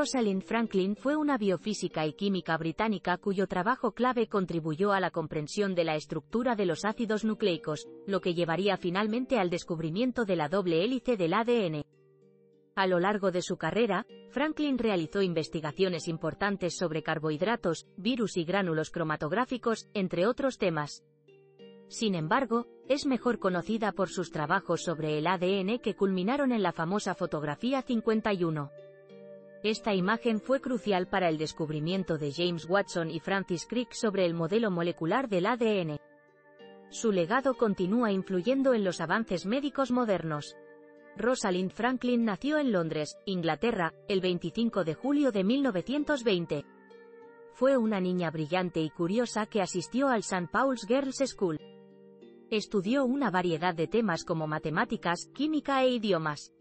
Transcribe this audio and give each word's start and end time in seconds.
Rosalind 0.00 0.42
Franklin 0.44 0.96
fue 0.96 1.16
una 1.16 1.36
biofísica 1.36 2.06
y 2.06 2.14
química 2.14 2.56
británica 2.56 3.18
cuyo 3.18 3.46
trabajo 3.46 3.92
clave 3.92 4.28
contribuyó 4.28 4.92
a 4.92 5.00
la 5.00 5.10
comprensión 5.10 5.74
de 5.74 5.84
la 5.84 5.94
estructura 5.94 6.54
de 6.54 6.64
los 6.64 6.84
ácidos 6.84 7.24
nucleicos, 7.24 7.86
lo 8.06 8.20
que 8.20 8.32
llevaría 8.32 8.76
finalmente 8.76 9.38
al 9.38 9.50
descubrimiento 9.50 10.24
de 10.24 10.36
la 10.36 10.48
doble 10.48 10.84
hélice 10.84 11.16
del 11.16 11.34
ADN. 11.34 11.84
A 12.74 12.86
lo 12.86 13.00
largo 13.00 13.30
de 13.30 13.42
su 13.42 13.56
carrera, 13.56 14.06
Franklin 14.30 14.78
realizó 14.78 15.22
investigaciones 15.22 16.08
importantes 16.08 16.76
sobre 16.76 17.02
carbohidratos, 17.02 17.86
virus 17.96 18.36
y 18.36 18.44
gránulos 18.44 18.90
cromatográficos, 18.90 19.88
entre 19.92 20.26
otros 20.26 20.58
temas. 20.58 21.04
Sin 21.88 22.14
embargo, 22.14 22.68
es 22.88 23.04
mejor 23.04 23.40
conocida 23.40 23.92
por 23.92 24.08
sus 24.08 24.30
trabajos 24.30 24.82
sobre 24.84 25.18
el 25.18 25.26
ADN 25.26 25.80
que 25.80 25.96
culminaron 25.96 26.52
en 26.52 26.62
la 26.62 26.72
famosa 26.72 27.14
fotografía 27.16 27.82
51. 27.82 28.70
Esta 29.62 29.92
imagen 29.92 30.40
fue 30.40 30.60
crucial 30.60 31.08
para 31.08 31.28
el 31.28 31.36
descubrimiento 31.36 32.16
de 32.16 32.32
James 32.32 32.66
Watson 32.68 33.10
y 33.10 33.20
Francis 33.20 33.66
Crick 33.66 33.92
sobre 33.92 34.24
el 34.24 34.34
modelo 34.34 34.70
molecular 34.70 35.28
del 35.28 35.46
ADN. 35.46 35.98
Su 36.88 37.12
legado 37.12 37.54
continúa 37.54 38.10
influyendo 38.10 38.72
en 38.72 38.84
los 38.84 39.00
avances 39.00 39.44
médicos 39.44 39.90
modernos. 39.90 40.56
Rosalind 41.20 41.70
Franklin 41.70 42.24
nació 42.24 42.56
en 42.56 42.72
Londres, 42.72 43.18
Inglaterra, 43.26 43.92
el 44.08 44.22
25 44.22 44.84
de 44.84 44.94
julio 44.94 45.32
de 45.32 45.44
1920. 45.44 46.64
Fue 47.52 47.76
una 47.76 48.00
niña 48.00 48.30
brillante 48.30 48.80
y 48.80 48.88
curiosa 48.88 49.44
que 49.44 49.60
asistió 49.60 50.08
al 50.08 50.20
St. 50.20 50.48
Paul's 50.50 50.86
Girls 50.86 51.22
School. 51.26 51.58
Estudió 52.50 53.04
una 53.04 53.30
variedad 53.30 53.74
de 53.74 53.86
temas 53.86 54.24
como 54.24 54.46
matemáticas, 54.46 55.28
química 55.34 55.84
e 55.84 55.90
idiomas. 55.90 56.54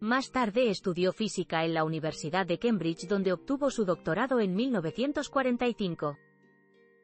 Más 0.00 0.30
tarde 0.30 0.70
estudió 0.70 1.12
física 1.12 1.64
en 1.66 1.74
la 1.74 1.84
Universidad 1.84 2.46
de 2.46 2.58
Cambridge 2.58 3.06
donde 3.06 3.34
obtuvo 3.34 3.70
su 3.70 3.84
doctorado 3.84 4.40
en 4.40 4.54
1945. 4.54 6.16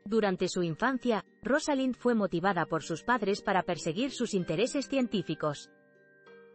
Durante 0.07 0.49
su 0.49 0.63
infancia, 0.63 1.25
Rosalind 1.43 1.95
fue 1.95 2.15
motivada 2.15 2.65
por 2.65 2.83
sus 2.83 3.03
padres 3.03 3.43
para 3.43 3.63
perseguir 3.63 4.13
sus 4.13 4.33
intereses 4.33 4.89
científicos. 4.89 5.71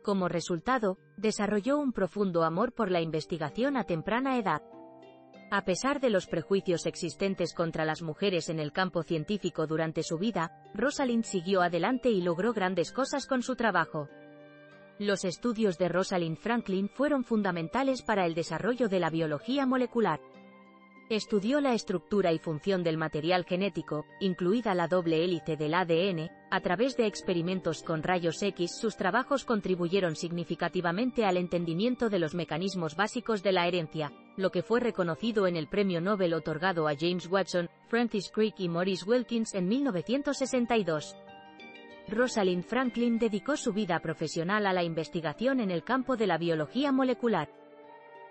Como 0.07 0.29
resultado, 0.29 0.97
desarrolló 1.17 1.77
un 1.77 1.91
profundo 1.91 2.45
amor 2.45 2.71
por 2.71 2.91
la 2.91 3.01
investigación 3.01 3.75
a 3.75 3.83
temprana 3.83 4.37
edad. 4.37 4.61
A 5.51 5.65
pesar 5.65 5.99
de 5.99 6.09
los 6.09 6.27
prejuicios 6.27 6.85
existentes 6.85 7.53
contra 7.53 7.83
las 7.83 8.01
mujeres 8.01 8.47
en 8.47 8.61
el 8.61 8.71
campo 8.71 9.03
científico 9.03 9.67
durante 9.67 10.03
su 10.03 10.17
vida, 10.17 10.63
Rosalind 10.73 11.25
siguió 11.25 11.61
adelante 11.61 12.09
y 12.09 12.21
logró 12.21 12.53
grandes 12.53 12.93
cosas 12.93 13.27
con 13.27 13.43
su 13.43 13.57
trabajo. 13.57 14.07
Los 14.97 15.25
estudios 15.25 15.77
de 15.77 15.89
Rosalind 15.89 16.37
Franklin 16.37 16.87
fueron 16.87 17.25
fundamentales 17.25 18.01
para 18.01 18.25
el 18.25 18.33
desarrollo 18.33 18.87
de 18.87 19.01
la 19.01 19.09
biología 19.09 19.65
molecular. 19.65 20.21
Estudió 21.09 21.61
la 21.61 21.73
estructura 21.73 22.33
y 22.33 22.37
función 22.37 22.83
del 22.83 22.97
material 22.97 23.45
genético, 23.45 24.05
incluida 24.19 24.75
la 24.75 24.89
doble 24.89 25.23
hélice 25.23 25.55
del 25.55 25.73
ADN, 25.73 26.29
a 26.51 26.59
través 26.59 26.97
de 26.97 27.05
experimentos 27.07 27.81
con 27.81 28.03
rayos 28.03 28.43
X. 28.43 28.77
Sus 28.77 28.97
trabajos 28.97 29.45
contribuyeron 29.45 30.17
significativamente 30.17 31.23
al 31.23 31.37
entendimiento 31.37 32.09
de 32.09 32.19
los 32.19 32.35
mecanismos 32.35 32.97
básicos 32.97 33.41
de 33.41 33.53
la 33.53 33.67
herencia, 33.67 34.11
lo 34.35 34.51
que 34.51 34.63
fue 34.63 34.81
reconocido 34.81 35.47
en 35.47 35.55
el 35.55 35.69
premio 35.69 36.01
Nobel 36.01 36.33
otorgado 36.33 36.89
a 36.89 36.95
James 36.99 37.27
Watson, 37.31 37.69
Francis 37.87 38.29
Crick 38.29 38.59
y 38.59 38.67
Maurice 38.67 39.05
Wilkins 39.09 39.53
en 39.53 39.69
1962. 39.69 41.15
Rosalind 42.09 42.65
Franklin 42.65 43.17
dedicó 43.17 43.55
su 43.55 43.71
vida 43.71 44.01
profesional 44.01 44.65
a 44.65 44.73
la 44.73 44.83
investigación 44.83 45.61
en 45.61 45.71
el 45.71 45.85
campo 45.85 46.17
de 46.17 46.27
la 46.27 46.37
biología 46.37 46.91
molecular. 46.91 47.49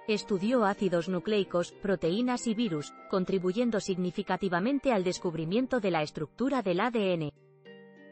Estudió 0.08 0.64
ácidos 0.64 1.08
nucleicos, 1.08 1.72
proteínas 1.82 2.46
y 2.46 2.54
virus, 2.54 2.94
contribuyendo 3.10 3.80
significativamente 3.80 4.92
al 4.92 5.02
descubrimiento 5.02 5.80
de 5.80 5.90
la 5.90 6.02
estructura 6.02 6.62
del 6.62 6.78
ADN. 6.78 7.32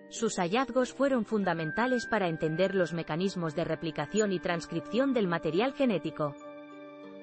Sus 0.09 0.37
hallazgos 0.39 0.93
fueron 0.93 1.25
fundamentales 1.25 2.07
para 2.07 2.27
entender 2.27 2.75
los 2.75 2.93
mecanismos 2.93 3.55
de 3.55 3.65
replicación 3.65 4.33
y 4.33 4.41
transcripción 4.41 5.15
del 5.15 5.29
material 5.29 5.73
genético. 5.73 6.35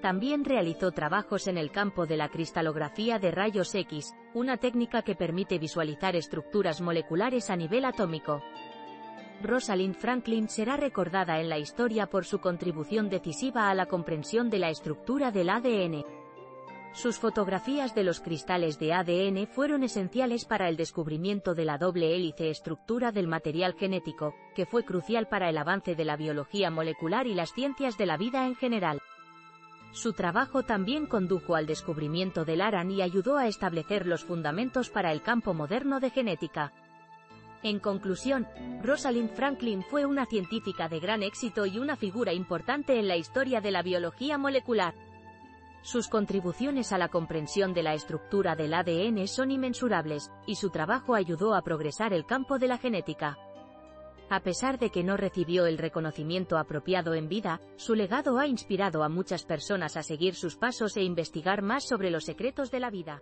También 0.01 0.45
realizó 0.45 0.91
trabajos 0.91 1.47
en 1.47 1.57
el 1.57 1.69
campo 1.69 2.05
de 2.07 2.17
la 2.17 2.29
cristalografía 2.29 3.19
de 3.19 3.31
rayos 3.31 3.75
X, 3.75 4.15
una 4.33 4.57
técnica 4.57 5.03
que 5.03 5.15
permite 5.15 5.59
visualizar 5.59 6.15
estructuras 6.15 6.81
moleculares 6.81 7.49
a 7.49 7.55
nivel 7.55 7.85
atómico. 7.85 8.41
Rosalind 9.43 9.95
Franklin 9.95 10.49
será 10.49 10.77
recordada 10.77 11.39
en 11.39 11.49
la 11.49 11.57
historia 11.57 12.07
por 12.07 12.25
su 12.25 12.39
contribución 12.39 13.09
decisiva 13.09 13.69
a 13.69 13.75
la 13.75 13.85
comprensión 13.85 14.49
de 14.49 14.59
la 14.59 14.69
estructura 14.69 15.31
del 15.31 15.49
ADN. 15.49 16.05
Sus 16.93 17.19
fotografías 17.19 17.95
de 17.95 18.03
los 18.03 18.19
cristales 18.19 18.77
de 18.77 18.93
ADN 18.93 19.47
fueron 19.47 19.83
esenciales 19.83 20.43
para 20.43 20.67
el 20.67 20.75
descubrimiento 20.75 21.55
de 21.55 21.63
la 21.63 21.77
doble 21.77 22.15
hélice 22.15 22.49
estructura 22.49 23.13
del 23.13 23.27
material 23.27 23.75
genético, 23.75 24.35
que 24.55 24.65
fue 24.65 24.83
crucial 24.83 25.27
para 25.27 25.49
el 25.49 25.57
avance 25.57 25.95
de 25.95 26.03
la 26.03 26.17
biología 26.17 26.69
molecular 26.69 27.27
y 27.27 27.33
las 27.33 27.53
ciencias 27.53 27.97
de 27.97 28.05
la 28.05 28.17
vida 28.17 28.45
en 28.45 28.55
general. 28.55 28.99
Su 29.93 30.13
trabajo 30.13 30.63
también 30.63 31.05
condujo 31.05 31.55
al 31.55 31.65
descubrimiento 31.65 32.45
del 32.45 32.61
ARAN 32.61 32.91
y 32.91 33.01
ayudó 33.01 33.37
a 33.37 33.47
establecer 33.47 34.05
los 34.05 34.23
fundamentos 34.23 34.89
para 34.89 35.11
el 35.11 35.21
campo 35.21 35.53
moderno 35.53 35.99
de 35.99 36.09
genética. 36.09 36.73
En 37.63 37.79
conclusión, 37.79 38.47
Rosalind 38.81 39.29
Franklin 39.31 39.83
fue 39.83 40.05
una 40.05 40.25
científica 40.25 40.89
de 40.89 40.99
gran 40.99 41.21
éxito 41.21 41.65
y 41.65 41.77
una 41.77 41.95
figura 41.95 42.33
importante 42.33 42.97
en 42.97 43.07
la 43.07 43.17
historia 43.17 43.61
de 43.61 43.71
la 43.71 43.83
biología 43.83 44.37
molecular. 44.37 44.95
Sus 45.83 46.07
contribuciones 46.07 46.91
a 46.91 46.97
la 46.97 47.09
comprensión 47.09 47.73
de 47.73 47.83
la 47.83 47.93
estructura 47.93 48.55
del 48.55 48.73
ADN 48.73 49.27
son 49.27 49.51
inmensurables, 49.51 50.31
y 50.45 50.55
su 50.55 50.69
trabajo 50.69 51.15
ayudó 51.15 51.55
a 51.55 51.61
progresar 51.61 52.13
el 52.13 52.25
campo 52.25 52.59
de 52.59 52.67
la 52.67 52.77
genética. 52.77 53.37
A 54.29 54.39
pesar 54.39 54.79
de 54.79 54.91
que 54.91 55.03
no 55.03 55.17
recibió 55.17 55.65
el 55.65 55.77
reconocimiento 55.77 56.57
apropiado 56.57 57.13
en 57.15 57.27
vida, 57.27 57.59
su 57.75 57.95
legado 57.95 58.39
ha 58.39 58.47
inspirado 58.47 59.03
a 59.03 59.09
muchas 59.09 59.43
personas 59.43 59.97
a 59.97 60.03
seguir 60.03 60.35
sus 60.35 60.55
pasos 60.55 60.95
e 60.97 61.03
investigar 61.03 61.61
más 61.61 61.87
sobre 61.87 62.09
los 62.11 62.25
secretos 62.25 62.71
de 62.71 62.79
la 62.79 62.89
vida. 62.89 63.21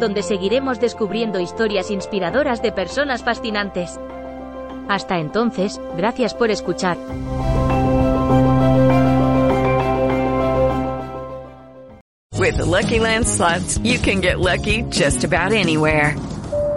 donde 0.00 0.22
seguiremos 0.22 0.80
descubriendo 0.80 1.40
historias 1.40 1.90
inspiradoras 1.90 2.62
de 2.62 2.72
personas 2.72 3.22
fascinantes. 3.22 3.98
Hasta 4.88 5.18
entonces, 5.18 5.80
gracias 5.96 6.34
por 6.34 6.50
escuchar. 6.50 6.96
With 12.38 12.58
the 12.58 12.64
Lucky 12.64 13.00
you 13.82 13.98
can 13.98 14.20
get 14.20 14.38
lucky 14.38 14.82
just 14.90 15.24
about 15.24 15.52
anywhere. 15.52 16.14